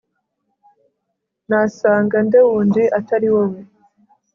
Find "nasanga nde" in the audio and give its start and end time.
1.49-2.39